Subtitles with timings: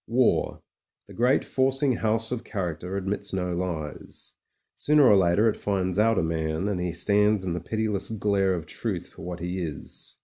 [0.07, 0.63] War,
[1.07, 4.33] the great forcing house of character, admits no lies.
[4.75, 8.55] Sooner or later it finds out a man, and he stands in the pitiless glare
[8.55, 10.17] of truth for what he is.